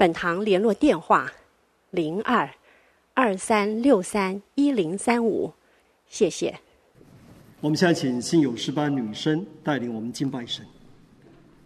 [0.00, 1.30] 本堂联络电话：
[1.90, 2.48] 零二
[3.12, 5.52] 二三六三一零三五，
[6.06, 6.58] 谢谢。
[7.60, 10.64] 我们现在请信友十八女生带领我们敬拜神。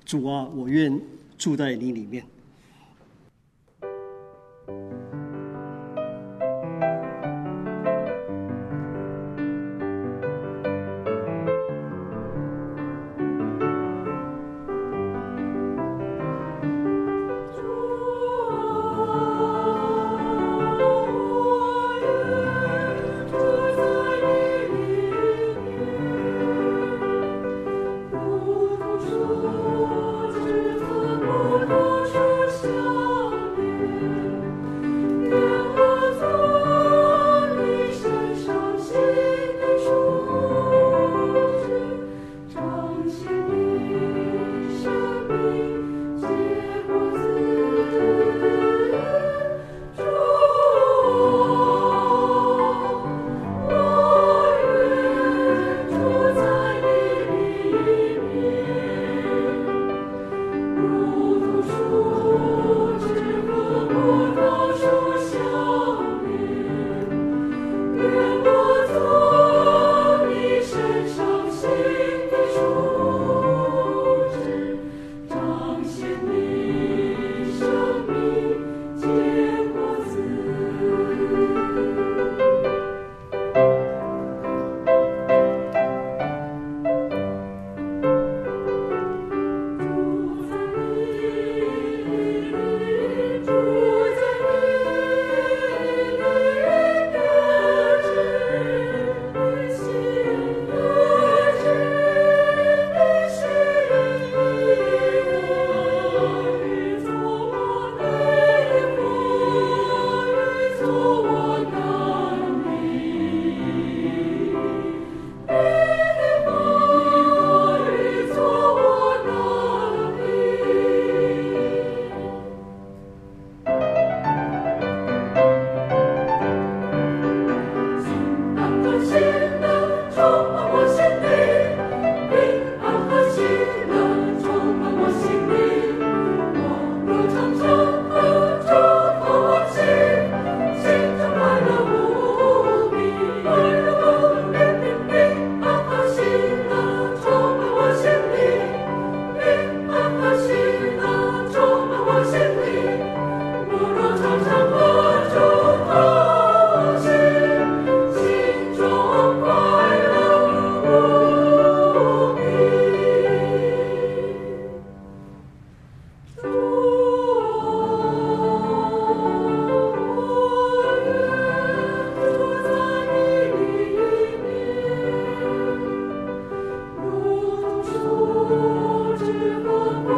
[0.04, 1.00] 主啊，我愿
[1.38, 2.26] 住在你里面。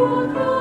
[0.06, 0.56] 主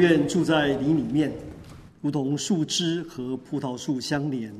[0.00, 1.30] 愿住在你里面，
[2.00, 4.50] 如同树枝和葡萄树相连。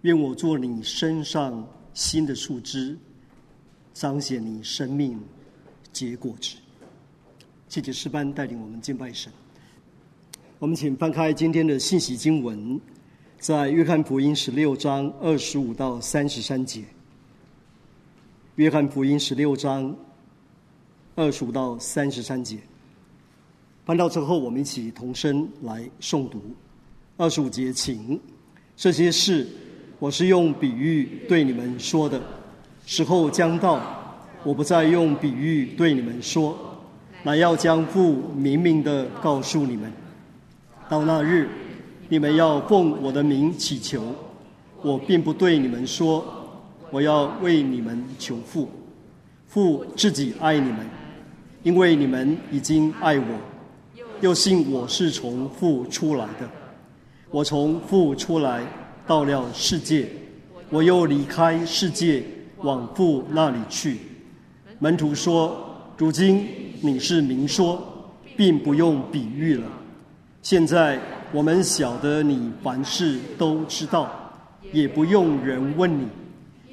[0.00, 1.62] 愿我做你身上
[1.92, 2.96] 新的树枝，
[3.92, 5.20] 彰显你生命，
[5.92, 6.56] 结果子。
[7.68, 9.30] 谢谢诗班带领我们敬拜神。
[10.58, 12.80] 我们请翻开今天的信息经文，
[13.38, 16.82] 在约翰福音十六章二十五到三十三节。
[18.54, 19.94] 约翰福音十六章
[21.14, 22.58] 二十五到三十三节。
[23.86, 26.42] 翻到之后，我们一起同声来诵读。
[27.16, 28.20] 二十五节，请。
[28.74, 29.46] 这些事，
[30.00, 32.20] 我是用比喻对你们说的。
[32.84, 33.80] 时候将到，
[34.42, 36.58] 我不再用比喻对你们说，
[37.22, 39.92] 乃要将父明明的告诉你们。
[40.88, 41.48] 到那日，
[42.08, 44.02] 你们要奉我的名祈求，
[44.82, 46.24] 我并不对你们说，
[46.90, 48.68] 我要为你们求父。
[49.46, 50.84] 父自己爱你们，
[51.62, 53.24] 因为你们已经爱我。
[54.22, 56.48] 又信我是从父出来的，
[57.30, 58.62] 我从父出来
[59.06, 60.08] 到了世界，
[60.70, 62.24] 我又离开世界
[62.58, 63.98] 往父那里去。
[64.78, 66.48] 门徒说：“如今
[66.80, 69.66] 你是明说，并不用比喻了。
[70.42, 70.98] 现在
[71.30, 74.10] 我们晓得你凡事都知道，
[74.72, 76.06] 也不用人问你，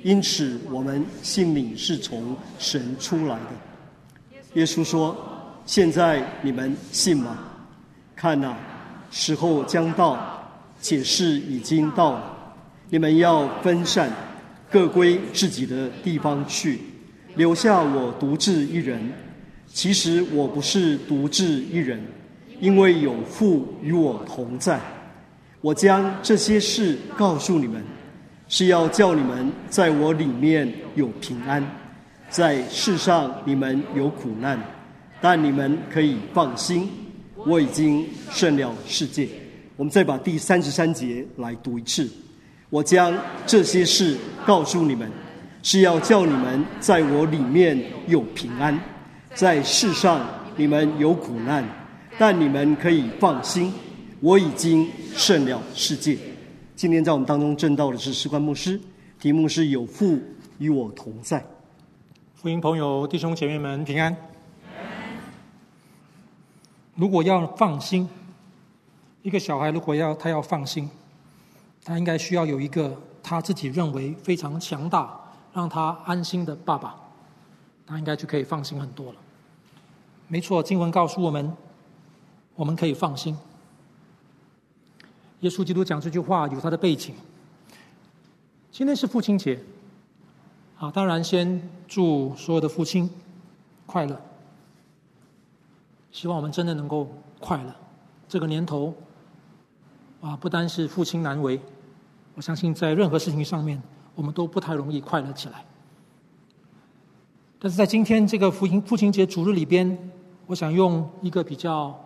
[0.01, 5.32] 因此我们信你是从神出来的。”耶稣说。
[5.65, 7.38] 现在你们信吗？
[8.15, 8.56] 看呐，
[9.12, 10.18] 时候将到，
[10.80, 12.24] 解释已经到了。
[12.89, 14.10] 你们要分散，
[14.69, 16.80] 各归自己的地方去，
[17.36, 19.12] 留下我独自一人。
[19.68, 22.00] 其实我不是独自一人，
[22.60, 24.80] 因为有父与我同在。
[25.62, 27.81] 我将这些事告诉你们，
[28.48, 31.65] 是要叫你们在我里面有平安，
[32.30, 34.60] 在世上你们有苦难。
[35.24, 36.90] 但你们可以放心，
[37.46, 39.25] 我已经胜了世界。
[39.78, 42.12] 我们再把第三十三节来读一次。
[42.70, 43.18] 我将
[43.48, 45.10] 这些事告诉你们，
[45.62, 48.78] 是要叫你们在我里面有平安，
[49.34, 50.28] 在世上
[50.58, 51.64] 你们有苦难，
[52.20, 53.72] 但你们可以放心，
[54.20, 54.86] 我已经
[55.16, 56.18] 胜了世界。
[56.75, 58.78] 今天在我们当中证道的是士官牧师，
[59.22, 60.20] 题目是有父
[60.58, 61.42] 与我同在。
[62.36, 64.32] 福音朋友弟兄姐妹们平安。
[66.95, 68.07] 如果要放心，
[69.24, 70.90] 一个小孩如果要他要放心，
[71.84, 75.19] 他应该需要有一个他自己认为非常强大、
[75.54, 76.95] 让他安心的爸爸，
[77.88, 79.19] 他应该就可以放心很多了。
[80.28, 81.56] 没错，经文告诉我们，
[82.56, 83.38] 我们可以放心。
[85.39, 87.16] 耶稣基督讲这句话有他的背景。
[88.72, 89.60] 今天是父亲节，
[90.78, 93.10] 啊，当然先祝所有的父亲
[93.86, 94.19] 快乐。
[96.13, 97.75] 希望我们真的能够快乐。
[98.30, 98.94] 这个年头，
[100.21, 101.60] 啊，不单是父亲难为，
[102.36, 103.81] 我相信在任何事情上面，
[104.13, 105.65] 我们都不太容易快乐起来。
[107.57, 110.12] 但是在今天这个父亲父亲节主日里边，
[110.45, 112.00] 我想用一个比较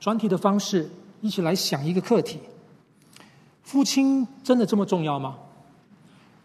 [0.00, 0.88] 专题的方式，
[1.20, 2.40] 一起来想一个课题：
[3.62, 5.36] 父亲真的这么重要吗？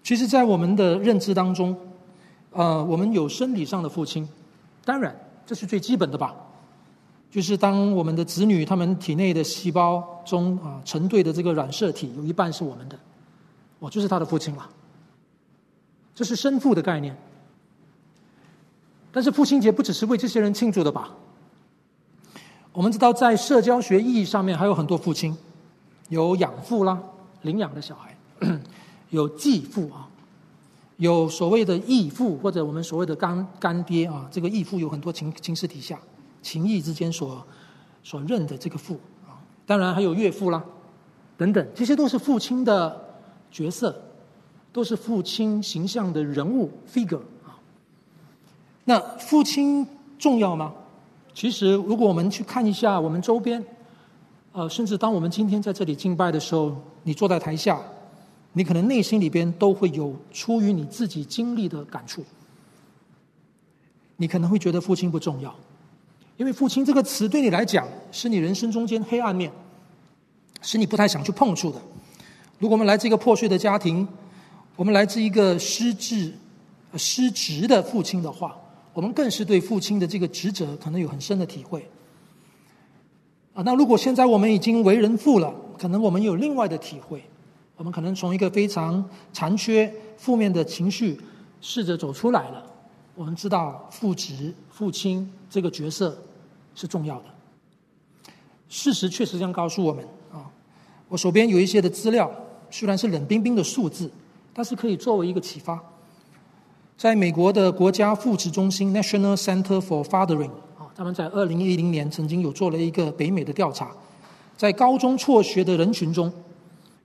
[0.04, 1.78] 其实，在我们的认知当中，
[2.52, 4.28] 呃，我们有生理上的父亲，
[4.84, 5.16] 当然
[5.46, 6.36] 这是最基本的吧。
[7.32, 13.00] 就是当我们的子女他们体内的细胞中啊成对的这个染色体有一半是我们的，
[13.80, 14.70] 我就是他的父亲了。
[16.14, 17.16] 这是生父的概念。
[19.14, 21.12] 但是父亲节不只是为这些人庆祝的吧？
[22.74, 25.36] 我们知道在社交学意义上面还有很多父亲，
[26.10, 27.02] 有养父啦，
[27.44, 28.12] 领养的小孩；
[29.10, 30.08] 有继父啊，
[30.98, 34.28] 有所谓的义父或者我们所谓的干干爹啊。
[34.32, 35.98] 这个义父有很多情情势底下。
[36.42, 37.46] 情义之间所
[38.04, 40.64] 所认的这个父啊，当然还有岳父啦，
[41.38, 43.16] 等等，这些都是父亲的
[43.52, 44.02] 角色，
[44.72, 47.58] 都是父亲形象的人物 figure 啊。
[48.86, 49.86] 那父亲
[50.18, 50.74] 重要吗？
[51.34, 53.64] 其实，如果我们去看一下我们周边，
[54.52, 57.82] 呃，甚至当我们今天在这里敬拜的时候，你坐在台下，
[58.52, 62.22] 你可能内心里边都会有出于你自己经历的感触，
[64.18, 65.56] 你可能会觉得父亲不重要。
[66.42, 69.52] 因为“父亲”这个词对你来讲是你人生中间黑暗面，
[70.64, 71.80] 是你不太想去碰触的。
[72.58, 74.08] 如果我们来自一个破碎的家庭，
[74.76, 76.34] 我们来自一个失智、
[76.98, 78.60] 失职的父亲的话，
[78.92, 81.88] 我们更是对父亲的这个职责可能有很深的体会。
[83.54, 87.24] 啊，那如果现在我们已经为人父了，可能我们有另外的体会。
[87.78, 91.22] 我们可能从一个非常残缺、负面的情绪
[91.62, 92.66] 试着走出来了。
[93.14, 96.18] 我们知道父职、父亲这个角色。
[96.76, 97.26] 是重要的。
[98.70, 100.50] 事实确实这样告诉我们啊。
[101.08, 102.32] 我手边有一些的资料，
[102.70, 104.10] 虽然是冷冰冰的数字，
[104.54, 105.78] 但是可以作为一个启发。
[106.98, 113.92] 在美国的国家父职中心 （National Center for Fathering） 啊，他们在二零一零年曾经有做了一个北美的调查，
[114.56, 116.32] 在高中辍学的人群中，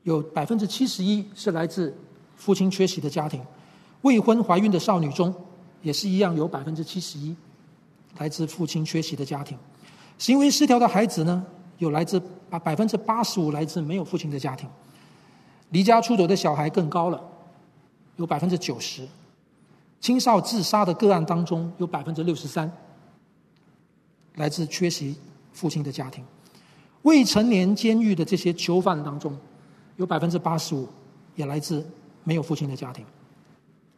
[0.02, 1.96] 有百分之七十一是来自
[2.36, 3.40] 父亲缺席的家庭；
[4.02, 5.34] 未婚怀孕的少女中，
[5.82, 7.34] 也是一样有百分之七十一
[8.18, 9.56] 来自父亲缺席的家庭；
[10.18, 11.44] 行为失调的孩子呢，
[11.78, 12.20] 有来自
[12.50, 14.68] 啊百分之八十五来自没有父亲的家庭；
[15.70, 17.22] 离家出走的小孩更高了，
[18.16, 19.04] 有百分之九十；
[20.00, 22.70] 青少自杀的个案当中，有百分之六十三
[24.34, 25.16] 来自缺席
[25.52, 26.24] 父亲的家庭。
[27.02, 29.36] 未成年监狱的这些囚犯当中，
[29.96, 30.88] 有百分之八十五
[31.36, 31.86] 也来自
[32.24, 33.04] 没有父亲的家庭。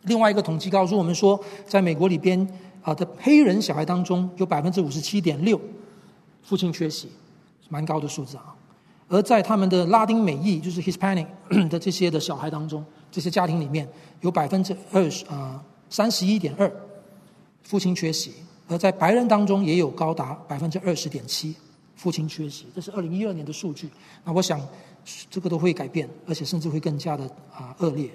[0.03, 2.47] 另外一个统计告诉我们说，在美国里边
[2.89, 5.61] 啊的黑人小孩当中，有百分之五十七点六
[6.43, 7.09] 父亲缺席，
[7.69, 8.55] 蛮高的数字啊。
[9.09, 11.27] 而在他们的拉丁美裔，就是 Hispanic
[11.69, 13.89] 的这些的小孩当中，这些家庭里面
[14.21, 16.71] 有百分之二十啊三十一点二
[17.63, 18.33] 父亲缺席，
[18.69, 21.55] 而在白人当中也有高达百分之二十点七。
[21.97, 23.91] 父亲缺席，这是二零一二年的数据。
[24.23, 24.61] 那我想，
[25.29, 28.09] 这个都会改变，而且甚至会更加的啊恶劣。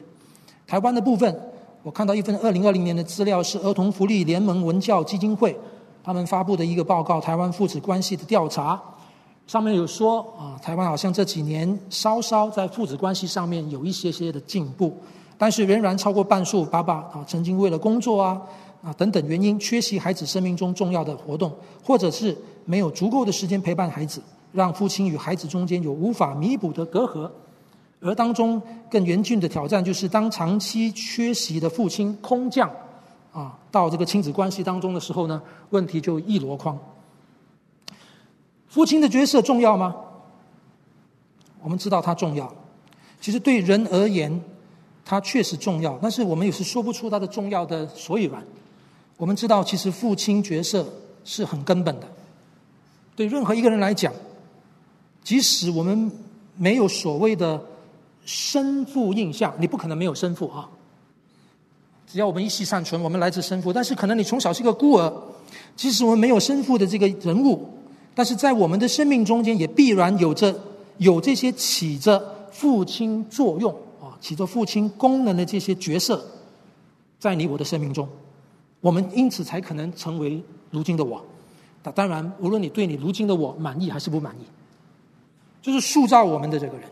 [0.66, 1.38] 台湾的部分，
[1.84, 5.54] 我看到一份二零二零年的资料，是儿童福利联盟文教基金会
[6.02, 8.82] 他们发布的一个报告——台湾父子关系的调查。
[9.46, 14.96] 上面有说啊，台湾好像这几年稍稍在父子关系上面有一些些的进步，
[15.38, 18.42] 但是仍然超过半数爸爸啊，曾经为了工作啊
[18.82, 21.52] 啊等等原因缺席孩子生命中重要的活动，
[21.84, 22.36] 或者是。
[22.66, 24.24] 没有足够的时间陪伴孩子，
[24.54, 27.30] 让父亲与孩子中间有无法弥补的隔阂，
[28.04, 32.70] 而当中更严峻的挑战就是，当长期缺席的父亲空降
[33.32, 36.78] 啊到这个亲子关系当中的时候呢，问题就一箩筐。
[38.68, 39.96] 父亲的角色重要吗？
[41.62, 42.54] 我们知道他重要，
[43.22, 44.44] 其实对人而言，
[45.06, 48.44] 他确实重要，但是我们也是说不出他的重要的所以然。
[49.16, 50.86] 我们知道，其实父亲角色
[51.24, 52.08] 是很根本的。
[53.16, 54.12] 对任何一个人来讲，
[55.24, 56.12] 即使我们
[56.58, 57.64] 没有所谓的
[58.26, 60.70] 生父印象，你不可能没有生父啊。
[62.06, 63.74] 只要我们一息尚存，我们来自生父。
[63.74, 65.12] 但是可能你从小是个孤儿，
[65.76, 67.68] 即使我们没有生父的这个人物，
[68.14, 70.54] 但是在我们的生命中间，也必然有着
[71.00, 76.24] 有这些起着父亲作用啊，起着父亲功能的这些角色，
[77.20, 78.08] 在你我的生命中，
[78.80, 80.40] 我们因此才可能成为
[80.70, 81.24] 如今的我。
[81.84, 84.46] 那当然，无论你对你如今的我满意还是不满意，
[85.64, 86.88] 就是塑造我们的这个人。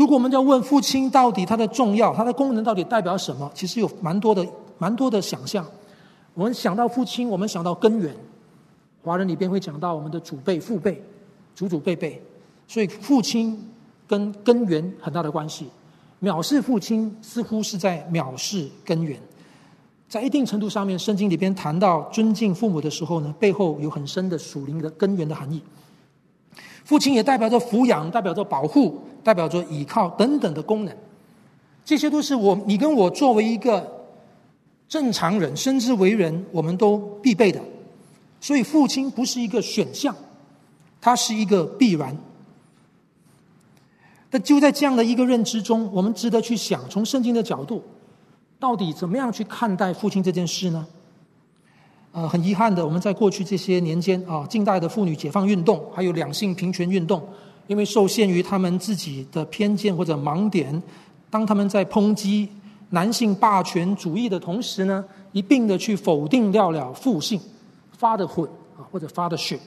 [0.00, 3.52] 如果我们要问父亲到底他的重要，他的功能到底代表什么？
[3.54, 4.42] 其实有蛮多的、
[4.78, 5.62] 蛮多的想象。
[6.32, 8.16] 我们想到父亲，我们想到根源。
[9.04, 11.04] 华人里边会讲到我们的祖辈、父辈、
[11.54, 12.18] 祖祖辈辈，
[12.66, 13.62] 所以父亲
[14.06, 15.68] 跟根源很大的关系。
[16.22, 19.20] 藐视父亲，似乎是在藐视根源。
[20.08, 25.62] 在一定程度上面，圣经里边谈到尊敬父母的时候呢，背后有很深的属灵的根源的含义。
[26.84, 30.96] 父亲也代表着抚养，代表着保护，代表着倚靠等等的功能。
[31.84, 34.06] 这些都是我你跟我作为一个
[34.88, 37.60] 正常人，甚至为人，我们都必备的。
[38.40, 40.14] 所以，父亲不是一个选项，
[41.00, 42.16] 它是一个必然。
[44.30, 47.82] 但就在这样的一个认知中，我们值得去想，从圣经的角度。
[48.58, 50.86] 到底怎么样去看待父亲这件事呢？
[52.12, 57.26] 呃，很遗憾的，我们在过去这些年间啊，近代的妇女解放运动，还有两性平权运动，
[57.70, 60.82] 因为受限于他们自己的偏见或者盲点，
[61.30, 62.48] 当他们在抨击
[62.88, 67.40] 男性霸权主义的同时呢，一并的去否定掉了父性
[67.96, 69.60] ，fatherhood 啊，或者 fathership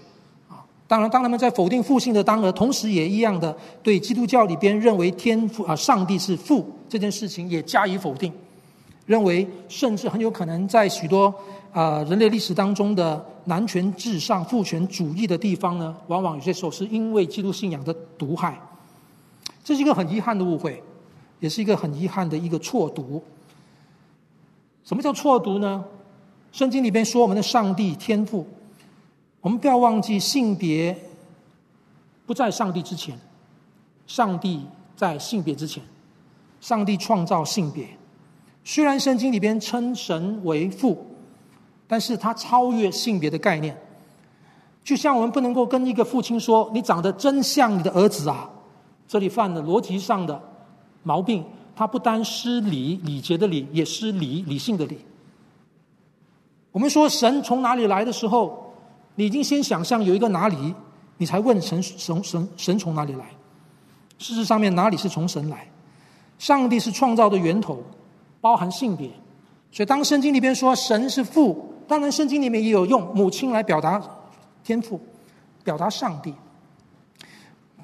[0.50, 0.60] 啊。
[0.86, 8.30] 当然，当他们在否定父性的当儿，同时也一样的对基督教里边认为天父啊，上帝是父这件事情也加以否定。
[9.06, 11.34] 认为，甚至很有可能在许多
[11.74, 18.58] 啊、呃、人类历史当中的男权至上、父权主义的地方呢，往往有些时候是因为基督信仰的毒害。
[19.64, 20.82] 这是一个很遗憾的误会，
[21.40, 23.24] 也是一个很遗憾的一个错读。
[24.84, 25.84] 什么叫错读呢？
[26.52, 28.46] 圣经里边说我们的上帝天赋，
[29.42, 30.96] 我们不要忘记性别
[32.26, 33.18] 不在上帝之前，
[34.06, 34.66] 上帝
[34.96, 35.82] 在性别之前，
[36.62, 37.88] 上帝创造性别。
[38.64, 41.06] 虽然圣经里边称神为父，
[41.88, 43.78] 但是他超越性别的概念。
[44.84, 48.50] 就像我们不能够跟一个父亲说：“你长得真像你的儿子啊！”
[49.08, 50.42] 这里犯了逻辑上的
[51.04, 51.44] 毛病。
[51.76, 55.00] 他不单失礼，礼节的礼，也失礼，理性的礼。
[56.72, 58.74] 我们说神从哪里来的时候，
[59.16, 60.76] 你已经先想象有一个哪里，
[61.18, 63.26] 你才问神神神神从哪里来？
[64.20, 65.68] 事实上面哪里是从神来？
[66.38, 67.82] 上帝是创造的源头。
[68.40, 69.10] 包含性别，
[69.72, 74.02] 所以当圣经里边说神是父，当然圣经里面也有用母亲来表达
[74.64, 75.00] 天赋，
[75.64, 76.34] 表达上帝。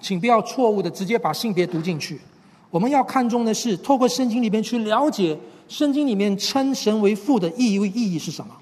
[0.01, 2.20] 请不要错误的直接把性别读进去。
[2.70, 5.38] 我们要看重的是透过圣经里面去了解
[5.68, 8.56] 圣经里面称神为父的意义意义是什么。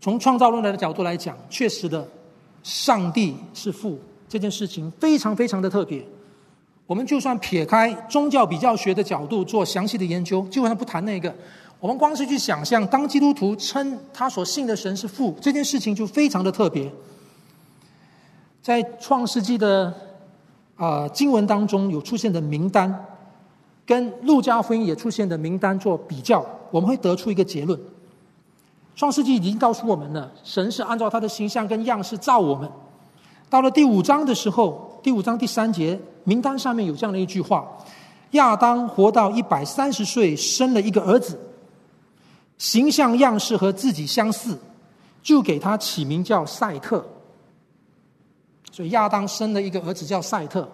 [0.00, 2.06] 从创造论来的角度来讲，确实的，
[2.62, 6.04] 上帝是父这件事情非常非常的特别。
[6.86, 11.34] 我们就算撇开宗教比较学的角度做详细的研究，基本上不谈那个。
[11.80, 16.92] 我们光是去想象，当基督徒称他所信的神是父，这件事情就非常的特别。
[18.60, 19.86] 在创世纪的
[20.76, 23.06] 啊、呃、经文当中有出现的名单，
[23.86, 27.80] 跟路加福音也出现的名单做比较，我们会得出一个结论：
[28.94, 32.70] 创世纪已经告诉我们了，神是按照他的形象跟样式造我们。
[33.48, 35.98] 到了第五章的时候，第五章第三节。
[36.24, 37.66] 名单上面有这样的一句话：
[38.32, 41.36] 亚当活到一百三十岁，生了一个儿子，
[42.60, 44.56] 形象样式和自己相似，
[45.22, 47.02] 就给他起名叫赛特。
[48.70, 50.68] 所以亚当生了一个儿子叫赛特，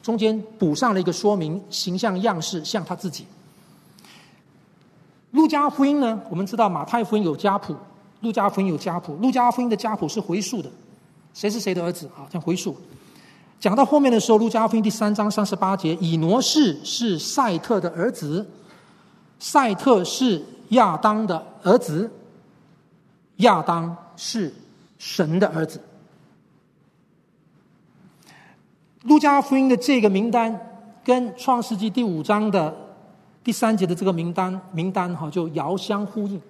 [0.00, 3.26] 中间补上了一个说明：形象样式像他自己。
[5.32, 6.22] 路加福音呢？
[6.30, 7.74] 我们知道马太福音有家谱，
[8.20, 10.70] 路加福音有家谱，路加福音的家谱是回溯的，
[11.34, 12.22] 谁是谁的儿子啊？
[12.32, 12.76] 像回溯。
[13.58, 18.48] 讲到后面的时候，《路加福音》第三章三十八节，以挪士是赛特的儿子，
[19.40, 20.40] 赛特是
[20.72, 22.10] 亚当的儿子，
[23.36, 24.52] 亚当是
[24.98, 25.80] 神的儿子。
[29.08, 30.60] 《路加福音》的这个名单
[31.02, 32.72] 跟《创世纪》第五章的
[33.42, 36.40] 第三节的这个名单名单哈，就遥相呼应。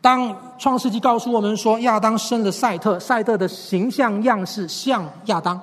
[0.00, 5.60] 当创世纪告诉我们说亚当生了赛特，赛特的形象样式像亚当，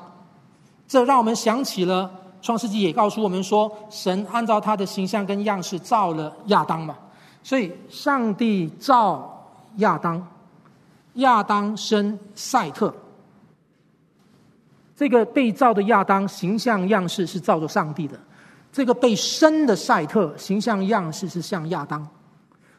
[0.87, 2.11] 这让我们想起了
[2.41, 6.97] 创世纪也告诉我们说，神按照他的形象跟样式造了亚当嘛。
[7.43, 10.27] 所以上帝造亚当，
[11.15, 12.93] 亚当生赛特，
[14.95, 18.19] 这个被造的亚当形象样式是造作上帝的，
[18.71, 22.07] 这个被生的赛特形象样式是像亚当。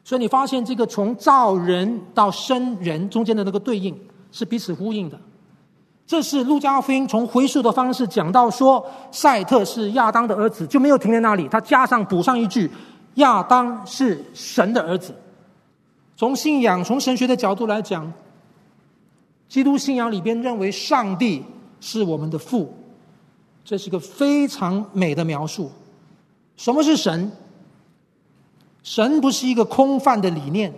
[0.04, 3.96] 所以你发现这个从造人到生人中间的那个对应
[4.32, 5.18] 是彼此呼应的，
[6.12, 12.70] 这是路加福音从回溯的方式讲到说，赛特是亚当的儿子，就没有停在那里，他加上补上一句，
[13.14, 15.14] 亚当是神的儿子。
[16.14, 18.12] 从信仰从神学的角度来讲，
[19.48, 21.42] 基督信仰里边认为上帝
[21.80, 22.74] 是我们的父，
[23.64, 25.72] 这是个非常美的描述。
[26.58, 27.32] 什么是神？
[28.82, 30.74] 神不是一个空泛的理念，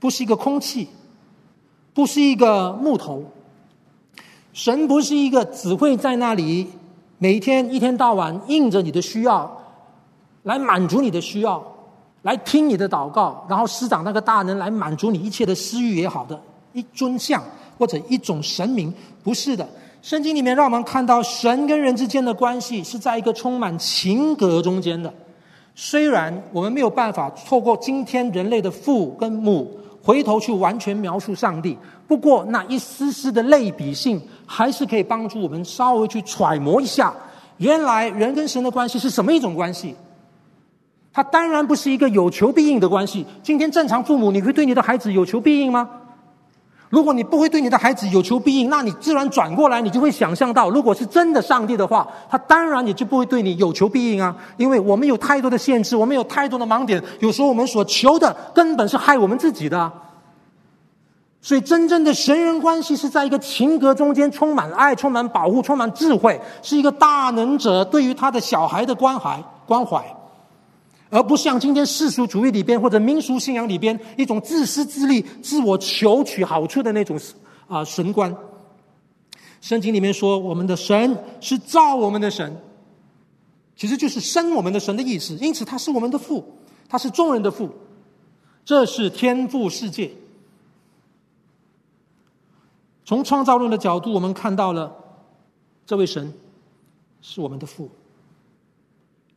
[0.00, 0.88] 不是一个空气，
[1.94, 3.22] 不是一个木头。
[4.56, 6.66] 神不是一个只会在那里
[7.18, 9.54] 每天一天到晚应着你的需要，
[10.44, 11.62] 来满足你的需要，
[12.22, 16.40] 来听你的祷告，然后施展那个大能来满足你一切的私欲也好的
[16.72, 17.44] 一尊像
[17.78, 18.90] 或者一种神明，
[19.22, 19.68] 不是的。
[20.00, 25.12] 圣经里面让我们看到神跟人之间的关系是在一个充满情格中间的。
[25.74, 37.12] 虽然我们没有办法透过今天人类的父跟母回头去完全描述上帝，不过那一丝丝的类比性还是可以帮助我们稍微去揣摩一下，
[37.58, 39.94] 原来人跟神的关系是什么一种关系。
[41.12, 43.26] 它当然不是一个有求必应的关系。
[43.42, 45.88] 今天正常父母，你会对你的孩子有求必应吗？
[46.88, 54.36] 如果你不会对你的孩子有求必应，那你自然转过来，你就会想象到，如果是真的上帝的话，他当然也就不会对你有求必应啊。
[54.56, 59.90] 因为我们有太多的限制，我们有太多的盲点，有时候我们所求的根本是害我们自己的。
[61.46, 70.04] 所以，真正的神人关系是在一个情格中间，充满爱，充满保护，充满智慧，是一个大能者对于他的小孩的关怀关怀。
[71.08, 77.16] 而不像今天世俗主义里边或者民俗信仰里边一种自私自利、自我求取好处的那种
[77.68, 78.36] 啊神观。
[79.60, 82.56] 圣经里面说，我们的神是造我们的神，
[83.76, 85.36] 其实就是生我们的神的意思。
[85.36, 86.44] 因此，他是我们的父，
[86.88, 87.70] 他是众人的父，
[88.64, 90.10] 这是天赋世界。
[93.06, 94.94] 从创造论的角度，我们看到了
[95.86, 96.34] 这位神
[97.22, 97.88] 是我们的父，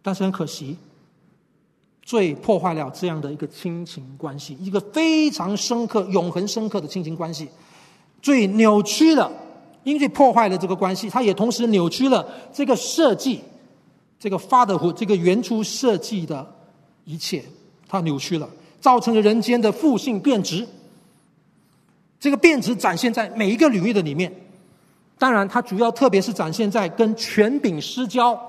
[0.01, 0.75] 但是很可惜。
[2.01, 7.47] 最破坏了这样的一个亲情关系，一个非常深刻、永恒深刻的亲情关系，
[8.19, 9.31] 最扭曲了，
[9.83, 13.41] 因为破坏了这个关系，它也同时扭曲了这个设计，
[14.17, 16.51] 这个 Father 这个原初设计的
[17.05, 17.45] 一切，
[17.87, 18.49] 它扭曲了，
[18.81, 20.67] 造成了人间的父性变质。
[22.19, 24.31] 这个变质展现在每一个领域的里面，
[25.17, 28.39] 当然，它主要特别是展现在跟权柄失交，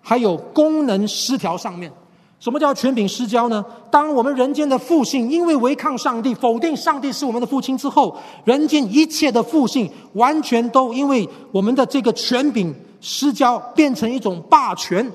[0.00, 1.92] 还有功能失调上面。
[2.38, 3.62] 什么叫权柄失交呢？
[3.90, 15.12] 当我们人间的父性因为违抗上帝、否定上帝是我们的父亲之后，人间一切的父性完全都因为我们的这个权柄失交，变成一种霸权，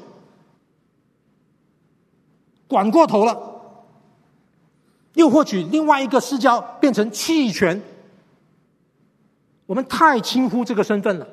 [2.68, 3.36] 管过头了。
[5.16, 7.82] 又或许另外一个失交变成弃权，
[9.66, 11.28] 我们太轻忽这个身份了，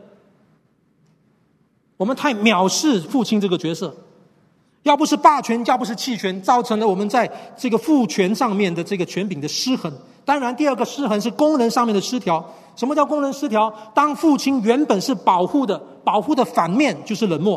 [1.96, 3.94] 我们太藐视父亲这个角色。
[4.84, 9.92] 要不是霸权，要不是弃权，造成了我们在这个父权上面的这个权柄的失衡。
[10.24, 12.44] 当然，第二个失衡是功能上面的失调。
[12.74, 13.72] 什么叫功能失调？
[13.94, 17.56] 当父亲原本是保护的，保护的反面就是冷漠；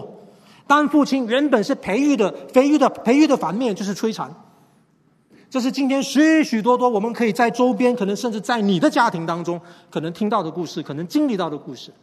[0.67, 4.31] 当父亲原本是培育的，培育的培育的反面就是摧残。
[5.49, 11.93] 这是今天许许多多我们可以在周边，可能甚至在你的家庭当中，可能听到的故事，可能经历到的故事。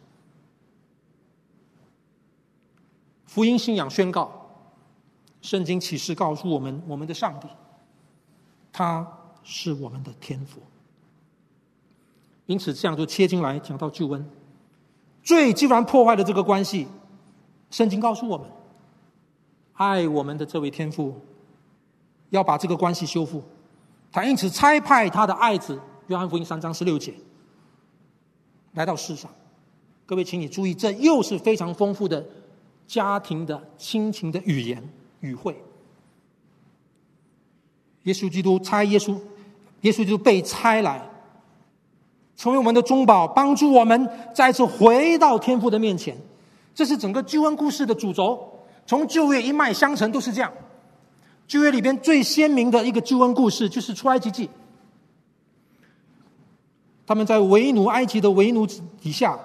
[3.25, 4.39] 福音信仰宣告。
[5.41, 7.49] 圣经启示告诉我们，我们的上帝，
[8.71, 9.05] 他
[9.43, 10.61] 是我们的天父。
[12.45, 14.25] 因此，这样就切进来讲到救恩。
[15.21, 16.87] 罪既然破坏了这个关系，
[17.69, 18.47] 圣经告诉我们，
[19.73, 21.19] 爱我们的这位天父
[22.33, 23.41] 要把这个关系修复。
[24.11, 27.13] 他因此差派他的爱子，约翰福音三章十六节，
[28.73, 29.31] 来到世上。
[30.05, 32.25] 各位，请你注意，这又是非常丰富的
[32.85, 34.83] 家庭的亲情的语言。
[35.21, 35.55] 与会，
[38.03, 39.17] 耶稣基督差耶稣，
[39.81, 41.01] 耶稣基督被差来，
[42.35, 46.17] 成为我们的中保，帮助我们再次回到天父的面前。
[46.75, 50.51] 这是整个救恩故事的主轴，从旧约一脉相承都是这样。
[51.47, 54.49] 旧约里边最鲜明的一个救恩故事就是出埃及记，
[57.05, 59.37] 他们在为奴埃及的为奴底下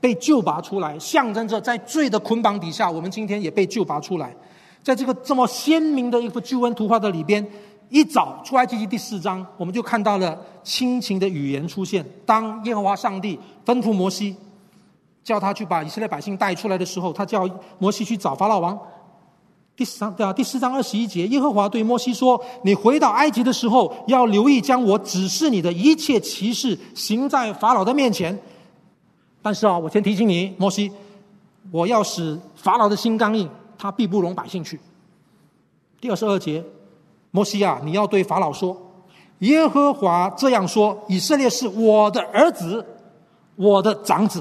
[0.00, 4.34] 被救拔出来，象征着在罪的捆绑底下，我们今天也被救拔出来。
[4.82, 7.46] 在这个这么鲜明的一幅救恩图画的里边，
[7.88, 12.04] 一早出埃及记第四章，我们就看到了亲情的语言出现。
[12.26, 14.34] 当耶和华上帝吩咐摩西，
[15.22, 18.76] 叫他去把以色列百姓带出来的时候，他叫摩西去找法老王。
[19.82, 28.38] 第四章对啊，第四章二十一节，耶和华对摩西说：“你回到埃及的时候，要留意将我指示你的一切奇事行在法老的面前。
[29.42, 30.92] 但是啊，我先提醒你，摩西，
[31.72, 34.78] 我要使法老的心刚硬。”他必不容百姓去。
[36.00, 36.64] 第二十二节，
[37.32, 38.80] 摩西啊，你要对法老说
[39.40, 42.86] ：“耶和华这样说：以色列是我的儿子，
[43.56, 44.40] 我的长子。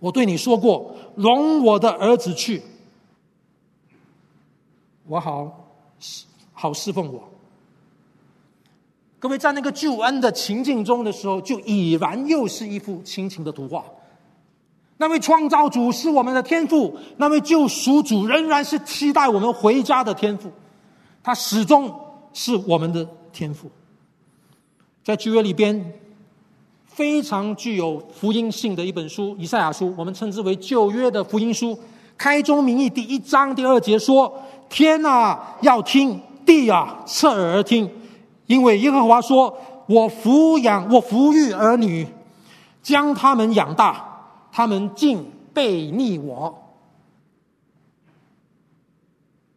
[0.00, 2.62] 我对你说过，容我的儿子去，
[5.10, 5.66] 我好
[6.52, 7.20] 好侍奉我。”
[9.18, 13.84] 各位在那个救恩的情境中的时候，就已然又是一幅亲情的图画。
[14.96, 20.50] 那位创造主是我们的天赋，那位救赎主仍然是期待我们回家的天赋，
[21.22, 21.92] 他始终
[22.32, 23.70] 是我们的天赋。
[25.02, 25.92] 在旧约里边，
[26.86, 31.78] 非常具有福音性的一本书《以赛亚书》，我们称之为旧约的福音书。
[32.16, 34.30] 开宗明义，第一章第二节说
[34.70, 37.90] ：“天啊，要听；地啊，侧耳听，
[38.46, 39.54] 因为耶和华说：
[39.86, 42.06] 我抚养，我抚育儿女，
[42.82, 44.06] 将他们养大。”
[44.52, 46.74] 他们竟背逆我，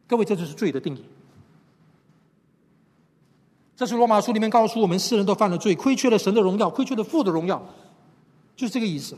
[0.05, 1.03] 各位，这就是罪的定义。
[3.75, 7.59] 这是罗马书里面告诉我们：世人都犯了罪，亏缺了神的荣耀，亏缺了父的荣耀，
[8.55, 9.17] 就是这个意思。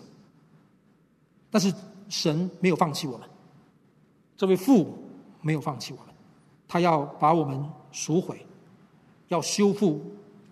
[1.52, 1.72] 但是
[2.08, 3.28] 神没有放弃我们，
[4.38, 4.98] 这位父
[5.46, 6.08] 没有放弃我们，
[6.68, 8.44] 他要把我们赎回，
[9.28, 10.02] 要修复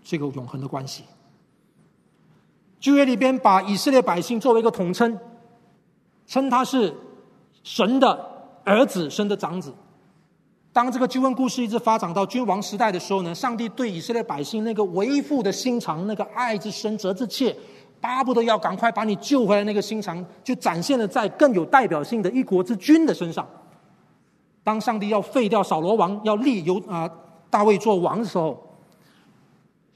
[0.03, 1.03] 这个永恒的关系。
[2.79, 5.17] 旧约里边把以色列百姓作为一个统称，
[6.27, 6.95] 称他是
[7.63, 8.23] 神的
[8.63, 9.73] 儿子、神的长子。
[10.71, 17.55] 当这个救恩故事一直发展到君王时代的时候呢，上帝对以色列百姓那个为父的心肠、那个爱之深、责之切，
[17.99, 23.47] 巴不得要赶快把你救回来，那个心肠就展现了在更有代表性的一国之君的身上。
[24.63, 27.09] 当上帝要废掉扫罗王，要立由啊
[27.49, 28.57] 大卫做王的时候，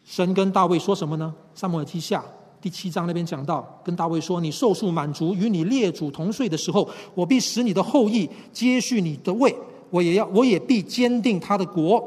[0.04, 1.34] 神跟大卫说什么呢？
[1.54, 2.24] 撒母耳记下。
[2.60, 9.56] 第七章那边讲到，跟大卫说：“你受数满足，与你列祖同岁的时候，我必使你的后裔接续你的位，
[9.92, 12.04] 我也要，我也必坚定他的国。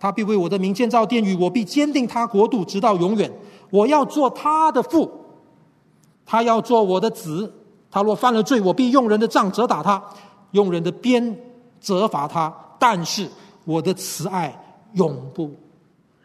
[0.00, 3.32] 他必为我的名建造殿宇，我必坚定他国度，直到永远。
[3.70, 5.08] 我要做他的父，
[6.26, 7.50] 他要做我的子。
[7.88, 10.02] 他若犯了罪，我必用人的杖责打他，
[10.50, 11.38] 用人的鞭
[11.82, 12.50] 责罚他。
[12.78, 13.28] 但是
[13.66, 14.58] 我的慈爱
[14.94, 15.54] 永不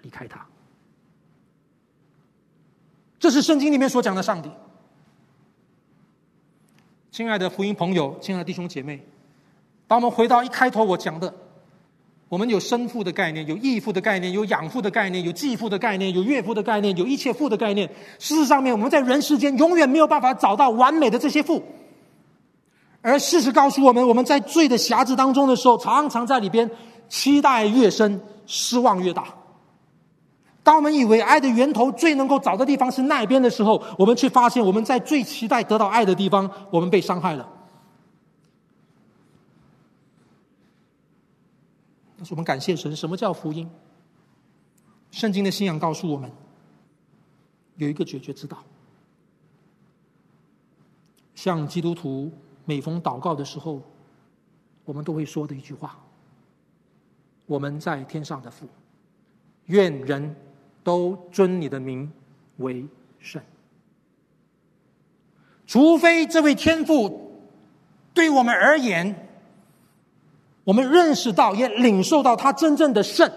[0.02, 0.40] 离开他。”
[3.20, 4.50] 这是圣经里面所讲的上帝。
[7.12, 9.04] 亲爱的福音朋友，亲爱的弟兄姐妹，
[9.88, 11.34] 当我们回到一开头我讲的，
[12.30, 17.90] 我们有生父的概念，有义父的概念，有养父的概念，有继父的概念，有岳父的概念，有一切父的概念。
[18.20, 21.64] 事实上面，我们在人世间永远没有办法找到完美的这些父。
[23.02, 26.70] 而事实告诉我们，我们在罪的匣子当中的时候，常常在里边
[27.08, 29.34] 期待越深，失望越大。
[30.64, 37.48] 当我们以为爱的源头最能够找的地方是那边的时候，我们却发现我们在最期待得到爱的地方，我们被伤害了。
[42.18, 43.70] 但是我们感谢神，什么叫福音？
[45.12, 46.30] 圣经的信仰告诉我们，
[47.78, 48.58] 有一个解决之道。
[51.36, 52.32] 像基督徒
[52.68, 53.82] 每逢祷告的时候，
[54.84, 55.98] 我们都会说的一句话
[57.48, 58.68] ：“我们在天上的父，
[59.68, 60.36] 愿人
[60.84, 62.12] 都尊你的名
[62.58, 62.86] 为
[63.20, 63.42] 圣。”
[65.66, 67.40] 除非这位天父
[68.14, 69.24] 对我们而言。
[70.66, 73.32] 我们认识到，也领受到他真正的圣，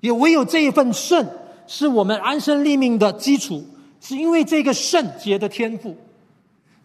[0.00, 1.26] 也唯有这一份圣，
[1.66, 3.64] 是我们安身立命的基础。
[3.98, 5.96] 是因为这个圣洁的天赋，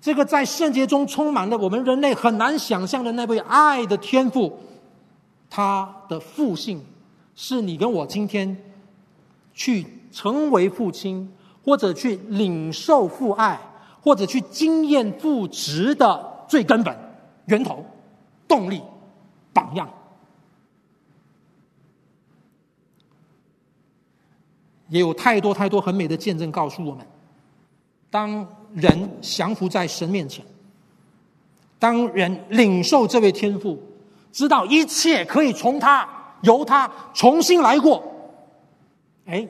[0.08, 4.58] 这个在圣洁中充满了我们人类很难想象的那位爱的天赋，
[5.50, 6.82] 他的父性，
[7.36, 8.56] 是你跟我今天
[9.54, 11.30] 去成为父亲，
[11.62, 13.60] 或者去领受父爱，
[14.02, 16.98] 或者去经验父职的最根本
[17.48, 17.84] 源头。
[18.48, 18.82] 动力、
[19.52, 19.90] 榜样，
[24.88, 27.06] 也有太多太多很美的见证告诉我们：
[28.10, 30.46] 当人降服在神面前，
[31.80, 33.82] 当人领受这位天赋，
[34.32, 36.08] 知道一切可以从他、
[36.44, 38.04] 由他重新来过，
[39.26, 39.48] 哎，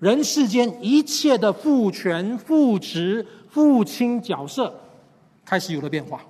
[0.00, 4.74] 人世间一切的父权、父职、父亲角色
[5.44, 6.20] 开始有了变化。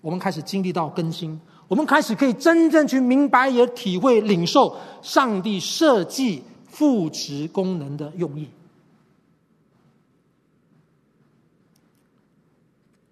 [0.00, 8.48] 我们开始经历到更新，我们开始可以真正去明白、也体会、领受上帝设计父职功能的用意。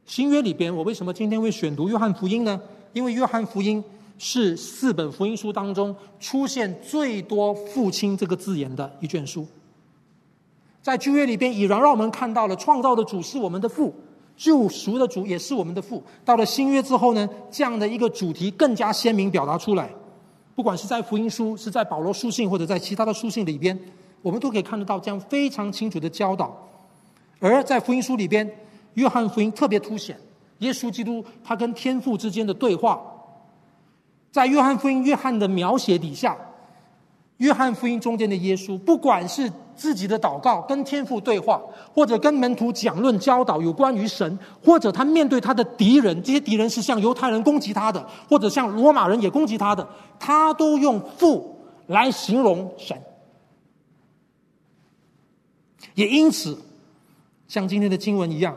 [0.08, 2.58] 新约里边，我为什么今天会选读约翰福音呢？
[2.94, 3.84] 因为约翰福音
[4.16, 9.46] 是四本福音书当中出现最多“父亲”这个字眼的一卷书。
[10.80, 13.94] 在旧约里边，已然让我们看到了创造的主是我们的父。
[14.34, 16.02] 救赎的主也是我们的父。
[16.24, 19.90] 到了新约之后呢，这样的一个主题更加鲜明表达出来。
[20.54, 23.78] 不管是在福音书，是在保罗书信，或者在其他的书信里边，
[24.22, 26.56] 我们都可以看得到这样非常清楚的教导。
[27.40, 28.50] 而在福音书里边，
[28.98, 30.18] 约翰福音特别凸显
[30.58, 33.00] 耶稣基督他跟天父之间的对话。
[34.32, 36.36] 在约翰福音约翰的描写底下，
[37.36, 41.62] 约翰福音中间的耶稣，不管是自己的祷告，跟天父对话，
[41.94, 51.56] 或者跟门徒讲论教导有关于神，或者他面对他的敌人，这些敌人是像犹太人攻击他的，或者像罗马人也攻击他的，他都用父
[51.86, 53.00] 来形容神。
[55.94, 56.58] 也因此，
[57.46, 58.54] 像今天的经文一样，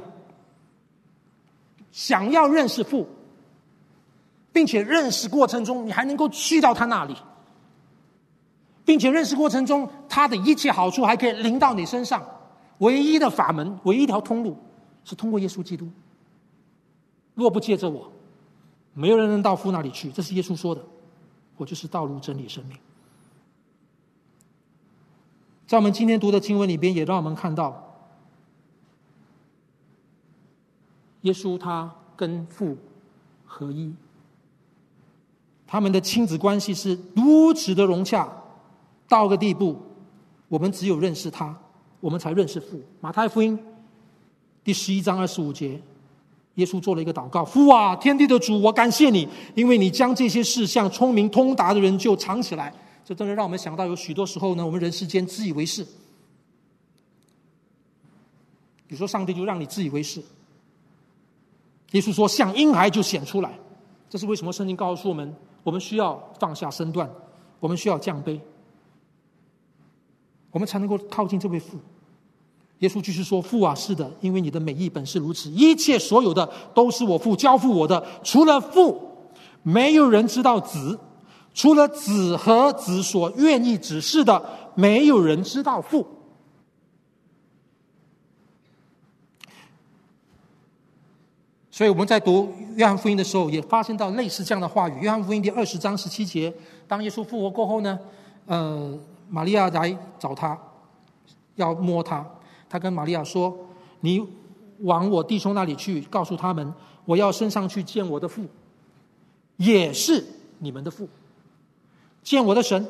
[1.91, 3.07] 想要认识父，
[4.51, 7.15] 并且认识过程中，你还能够去到他那里。
[8.83, 12.25] 并且认识过程中，他的一切好处还可以临到你身上。
[12.79, 14.57] 唯一的法门，唯一一条通路，
[15.03, 15.87] 是通过耶稣基督。
[17.35, 18.11] 若不借着我，
[18.93, 20.11] 没有人能到父那里去。
[20.11, 20.83] 这是耶稣说的。
[21.57, 22.75] 我就是道路、真理、生命。
[25.67, 27.90] 在我们今天读的经文里边，也让我们看到，
[31.21, 32.77] 耶稣他跟父
[33.45, 33.93] 合一，
[35.67, 38.27] 他们的亲子关系是如此的融洽。
[39.07, 39.77] 到个地步，
[40.47, 41.53] 我们只有认识他，
[41.99, 42.81] 我们才认识父。
[43.01, 43.59] 马太福音
[44.63, 45.81] 第十一章二十五节，
[46.55, 55.83] 耶稣做了一个祷告：“父啊，天地的主，我感谢你，因为你将这些事向聪明通达的人就藏起来。”这真的让我们想到，有许多时候呢，我们人世间自以为是。
[58.87, 60.23] 比如说，上帝就让你自以为是。
[61.91, 63.51] 耶稣说：“像婴孩就显出来。”
[64.09, 64.51] 这是为什么？
[64.51, 67.09] 圣经告诉我们，我们需要放下身段，
[67.59, 68.39] 我们需要降卑。
[70.51, 71.77] 我们才能够靠近这位父。
[72.79, 78.03] 耶稣继续说：“父啊，是的，因为你的美意本是如此，一切所有的都是我父交付我的。
[78.23, 79.01] 除了父，
[79.63, 80.97] 没有人知道子；
[81.53, 84.43] 除了子和子所愿意指示的，
[84.75, 86.05] 没有人知道父。”
[91.81, 94.99] 所以我们在读约翰福音的时候，也发现到类似这样的话语。
[94.99, 96.53] 约翰福音第二十章十七节，
[96.87, 97.97] 当耶稣复活过后呢，
[98.45, 98.95] 呃。
[99.27, 100.55] 玛利亚来找他，
[101.55, 102.23] 要摸他。
[102.69, 103.57] 他跟玛利亚说
[104.01, 104.23] ：“你
[104.81, 106.71] 往我弟兄那里去，告诉他们，
[107.03, 108.45] 我要升上去见我的父。”
[109.57, 110.23] 也是
[110.59, 111.07] 你们的父；
[112.21, 112.85] 见我的神，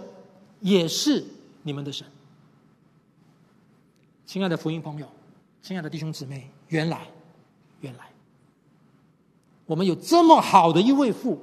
[0.59, 1.23] 也是
[1.63, 2.05] 你们的神。
[4.25, 5.07] 亲爱的福音朋友，
[5.61, 7.07] 亲爱的弟兄姊妹，原来，
[7.79, 8.10] 原来，
[9.65, 11.39] 我们有这么好的一位父，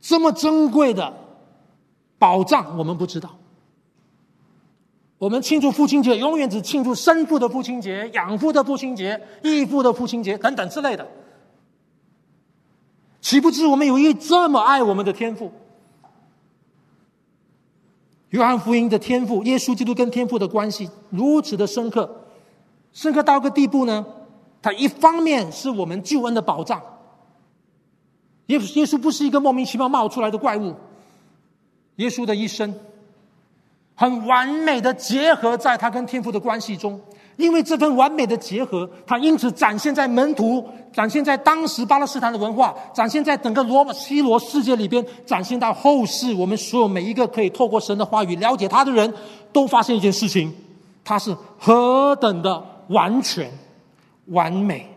[0.00, 1.12] 这么珍贵的
[2.18, 3.36] 宝藏，我们不知道。
[5.18, 11.06] 我们庆祝父亲节，永远只庆祝生父的父亲节、养父的父亲节、义父的父亲节等等之类的。
[13.20, 15.52] 岂不知我们有一这么爱我们的天父？
[18.30, 22.24] 约翰福音的天父，耶稣基督跟天父的关系如此的深刻，
[22.92, 24.06] 深刻到个地步呢？
[24.62, 26.80] 他一方面是我们救恩的保障，
[28.46, 30.74] 耶耶稣不是一个莫名其妙冒出来的怪物，
[31.96, 32.74] 耶稣的一生
[33.94, 37.00] 很完美的结合在他跟天父的关系中。
[37.36, 49.10] 因为这份完美的结合，它因此展现在门徒，展现在当时巴勒斯坦的文化，展现在整个罗马西罗世界里边，展现到后世，我们所有每一个可以透过神的话语了解他的人，
[49.54, 50.52] 都发现一件事情：
[51.02, 53.50] 他是何等的完全、
[54.26, 54.88] 完美，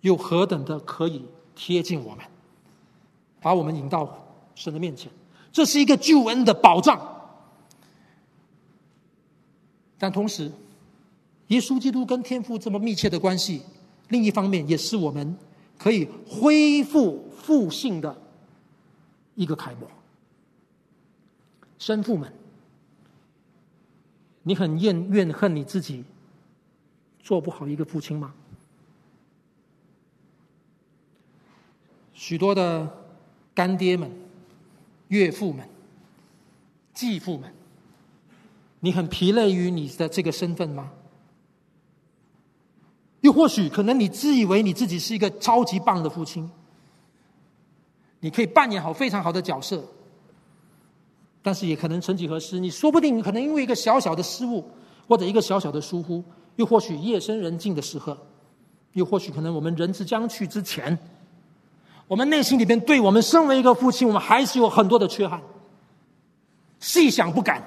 [0.00, 2.24] 又何等的可以贴近我们，
[3.40, 5.10] 把我们引到神的面前。
[5.50, 7.00] 这是一个救恩的保障，
[9.98, 10.50] 但同时。
[11.48, 13.60] 耶稣基督跟天父这么密切的关系，
[14.08, 15.36] 另一方面也是我们
[15.76, 18.16] 可以恢复父性的
[19.34, 19.86] 一个楷模。
[21.78, 22.32] 生父们，
[24.44, 26.02] 你很怨怨恨你自己
[27.20, 28.32] 做不好一个父亲吗？
[32.14, 32.88] 许多的
[33.54, 34.10] 干爹们、
[35.08, 35.68] 岳父们、
[36.94, 37.52] 继父们，
[38.80, 40.90] 你很疲累于你的这个身份吗？
[43.20, 46.50] 又或许，可能你自以为你自己是一个超级棒的父亲，
[48.18, 49.84] 你可以扮演好非常好的角色，
[51.40, 54.68] 但是也可能曾几何时，你说不定可能因为一个小小的失误，
[55.06, 56.22] 或者一个小小的疏忽，
[56.56, 58.18] 又或许夜深人静的时候，
[58.94, 60.98] 又或许可能我们人之将去之前，
[62.12, 65.40] 我们内心里边对我们身为一个父亲，我们还是有很多的缺憾，
[66.78, 67.62] 细想不敢，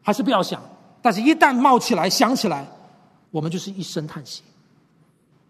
[0.00, 0.62] 还是不要想，
[1.02, 2.66] 但是一旦冒起来，想起来。
[3.30, 4.40] 我们就是一声叹息，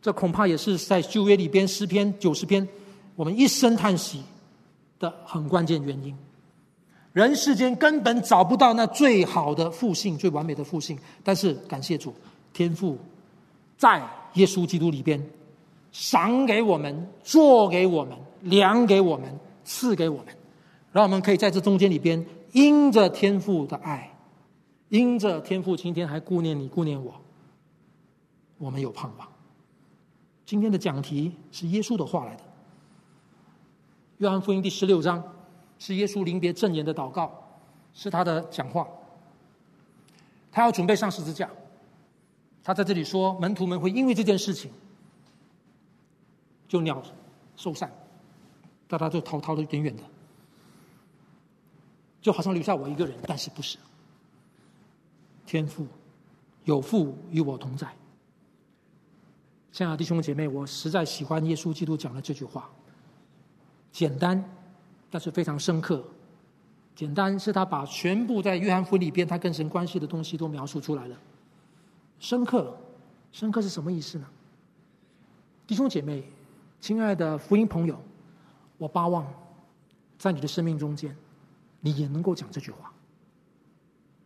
[0.03, 2.67] 这恐怕也是在旧约里边诗篇九十篇，
[3.15, 4.25] 我们一声叹息
[4.99, 6.13] 的很关键原因。
[7.13, 12.13] 人世间根本找不到那最好的父性、最完美的父性，但是感谢主，
[12.53, 12.99] 天父
[13.79, 14.03] 在
[14.33, 15.25] 耶稣基督里边
[15.95, 20.27] 赏给我们、做给我们、量给我们、赐给我们，
[20.91, 24.13] 让我们可以在这中间里边，因着天父的爱，
[24.89, 27.15] 因着天父今天还顾念你、顾念我。
[28.59, 29.29] 我们有盼望。
[30.45, 32.43] 今天的讲题是耶稣的话来的，
[34.19, 35.23] 《约翰福音》第十六章
[35.79, 37.31] 是耶稣临别赠言的祷告，
[37.93, 38.85] 是他的讲话。
[40.51, 41.49] 他要准备上十字架，
[42.65, 44.73] 他在这里说，门徒们会因为这件事情
[46.75, 47.01] 就鸟
[47.55, 47.89] 兽散，
[48.89, 50.03] 大家就逃逃得远远的，
[52.21, 53.79] 就好像留下我一个人，但是不是。
[55.47, 55.87] 天父
[56.65, 57.87] 有父与我同在。
[59.71, 62.69] 亲爱的弟兄姐妹，我实在喜欢耶稣基督讲的这句话。
[63.93, 64.45] 简单，
[65.09, 66.03] 但是非常深刻。
[66.97, 71.17] 简单是他把全部在约翰福音里边他跟神关系的东西都描述出来了。
[72.19, 72.77] 深刻，
[73.31, 74.27] 深刻是什么意思呢？
[75.69, 76.29] 弟兄姐妹，
[76.85, 77.99] 亲爱的福音朋友，
[78.77, 79.27] 我巴望
[80.19, 81.17] 在你的生命中间，
[81.81, 82.93] 你也能够讲这句话，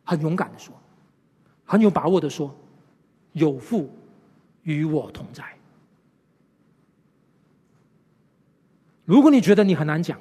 [0.03, 0.75] 很勇敢的说，
[1.65, 2.53] 很有把握的说，
[3.35, 3.89] 有父。
[4.65, 5.57] 与我同在。
[9.05, 10.21] 如果你觉得你很难讲，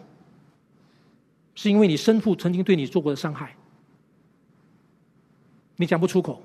[1.56, 3.58] 是因为你生父曾经对你做过的伤害，
[5.76, 6.40] 你讲不出口。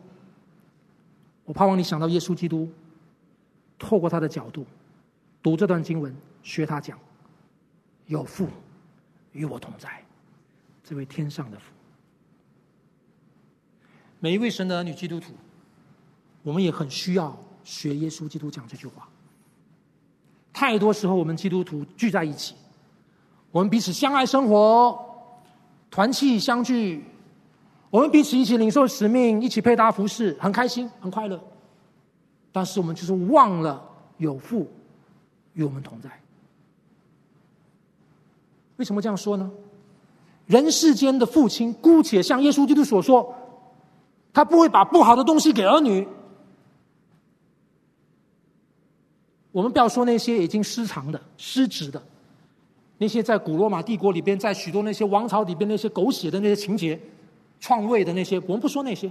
[1.44, 2.72] 我盼望你想到耶稣基督，
[3.78, 4.64] 透过他的角度
[5.42, 6.98] 读这段经文，学他讲，
[8.06, 8.46] 有父
[9.32, 10.02] 与我同在，
[10.84, 11.72] 这位天上的父。
[14.20, 15.32] 每一位神的儿女基督徒，
[16.42, 17.36] 我们也很需要。
[17.64, 19.08] 学耶稣基督讲这句话，
[20.52, 22.56] 太多时候我们基督徒聚在一起，
[23.52, 24.98] 我们彼此相爱生活，
[25.88, 27.04] 团契相聚，
[27.88, 31.40] 我们彼此一起领受使命，一起配搭服侍，很开心，很快乐。
[32.50, 33.80] 但是我们就是忘了
[34.18, 34.68] 有父
[35.54, 36.10] 与我们同在。
[38.76, 39.50] 为什么这样说呢？
[40.46, 43.34] 人世间的父亲，姑且像耶稣基督所说，
[44.32, 46.06] 他不会把不好的东西给儿女。
[49.52, 52.02] 我们不要说那些已经失常的、失职的，
[52.98, 56.98] 那些在古罗马帝国里边，在许多那些王朝里边那些狗血的那些情节，
[57.60, 59.10] 篡位的那些，我们不说那些。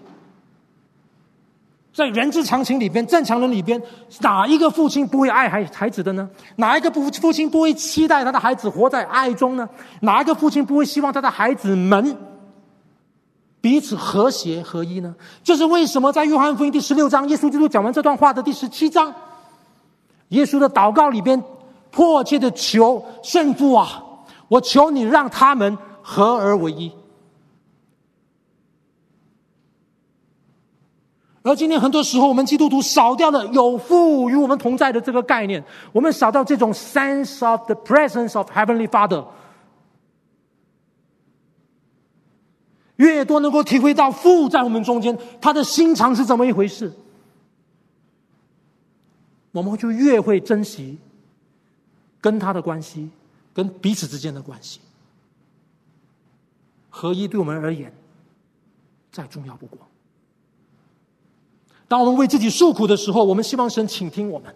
[1.93, 3.81] 在人之常情里边，正常人里边，
[4.21, 6.29] 哪一个父亲不会爱孩孩子的呢？
[6.55, 9.67] 哪一个父父亲不会期待他的孩子活在爱中呢？
[9.99, 12.17] 哪一个父亲不会希望他的孩子们
[13.59, 15.13] 彼此和谐合一呢？
[15.43, 16.13] 这是为什么？
[16.13, 19.13] 在约翰福音第十六章，耶稣基督讲完这段话的第十七章，
[20.29, 21.43] 耶稣的祷告里边，
[21.91, 24.01] 迫切的求圣父啊，
[24.47, 26.89] 我求你让他们合而为一。
[31.43, 39.25] 而今天很多时候，我们基督徒少掉了有父与我们同在的这个概念，我们少掉这种 sense of the presence of Heavenly Father。
[42.97, 46.93] 越多能够体会到父在我们中间，他的心肠是怎么一回事，
[49.51, 50.99] 我们就越会珍惜
[52.21, 53.09] 跟他的关系，
[53.55, 54.79] 跟彼此之间的关系。
[56.91, 57.91] 合一对我们而言，
[59.11, 59.79] 再重要不过。
[61.91, 64.55] 当我们为自己诉苦的时候，我们希望神倾听我们。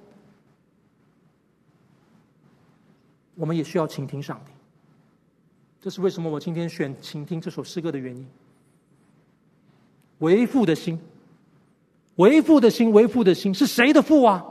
[3.36, 4.54] 我们也需要倾听上帝。
[5.82, 8.26] 这是为什么我今天选倾听这首诗歌的原因。
[10.20, 10.98] 为父的心，
[12.16, 14.42] 为父的心，为父的心是谁的父啊？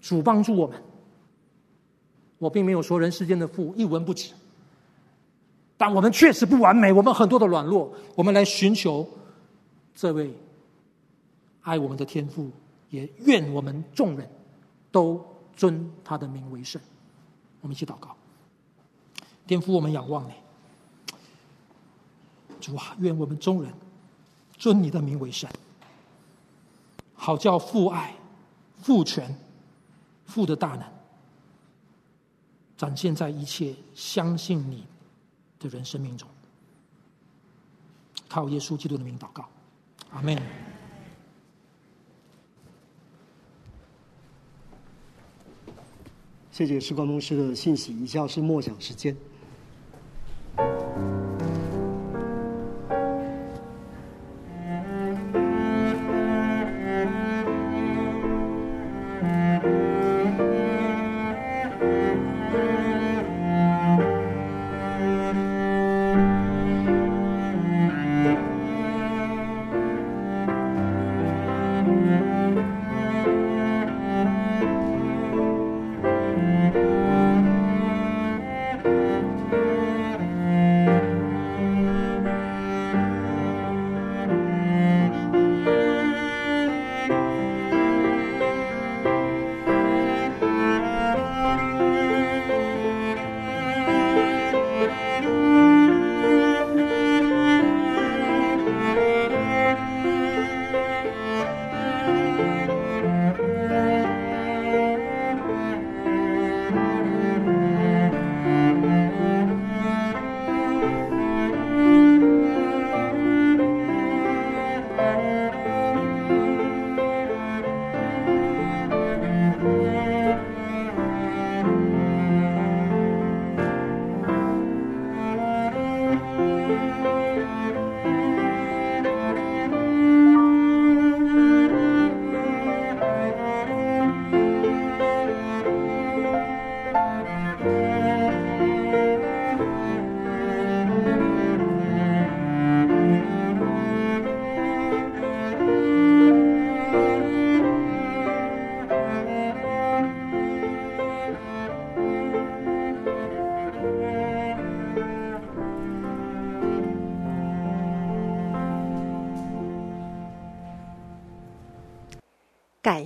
[0.00, 0.82] 主帮助我们。
[2.38, 4.32] 我并没有说人世间的父一文不值，
[5.76, 9.08] 但我们确实不完美，我们很多的软弱，我们来寻求
[9.94, 10.34] 这位。
[11.68, 12.50] 爱我们的天父，
[12.88, 14.26] 也愿我们众人
[14.90, 15.22] 都
[15.54, 16.80] 尊他的名为圣。
[17.60, 18.16] 我们一起祷告，
[19.46, 20.32] 天父，我们仰望你，
[22.58, 23.70] 主啊，愿我们众人
[24.56, 25.50] 尊你的名为圣，
[27.14, 28.14] 好叫父爱、
[28.80, 29.38] 父权、
[30.24, 30.84] 父的大能
[32.78, 34.86] 展现在一切相信你
[35.58, 36.26] 的人生命中。
[38.26, 39.46] 靠耶稣基督的名祷告，
[40.12, 40.40] 阿门。
[46.58, 49.16] 谢谢时光牧师的信息，以下是默想时间。